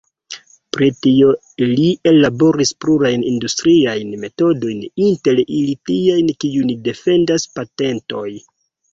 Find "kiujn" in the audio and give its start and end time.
6.45-6.73